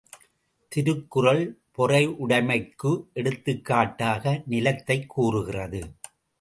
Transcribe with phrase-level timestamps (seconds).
[0.69, 1.59] திருக்குறள்
[1.77, 5.93] பொறையுடைமைக்கு எடுத்துக் காட்டாக நிலத்தைக் கூறுகிறது.